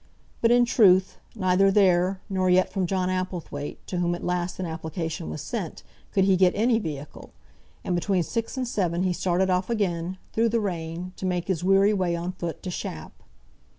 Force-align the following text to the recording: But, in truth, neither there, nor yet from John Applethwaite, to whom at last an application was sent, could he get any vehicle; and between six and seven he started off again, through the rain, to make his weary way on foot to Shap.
But, 0.41 0.49
in 0.49 0.65
truth, 0.65 1.19
neither 1.35 1.69
there, 1.69 2.21
nor 2.27 2.49
yet 2.49 2.71
from 2.73 2.87
John 2.87 3.07
Applethwaite, 3.07 3.77
to 3.85 3.99
whom 3.99 4.15
at 4.15 4.23
last 4.23 4.57
an 4.57 4.65
application 4.65 5.29
was 5.29 5.43
sent, 5.43 5.83
could 6.11 6.23
he 6.25 6.35
get 6.35 6.55
any 6.55 6.79
vehicle; 6.79 7.33
and 7.83 7.93
between 7.93 8.23
six 8.23 8.57
and 8.57 8.67
seven 8.67 9.03
he 9.03 9.13
started 9.13 9.51
off 9.51 9.69
again, 9.69 10.17
through 10.33 10.49
the 10.49 10.59
rain, 10.59 11.13
to 11.17 11.27
make 11.27 11.47
his 11.49 11.63
weary 11.63 11.93
way 11.93 12.15
on 12.15 12.31
foot 12.31 12.63
to 12.63 12.71
Shap. 12.71 13.13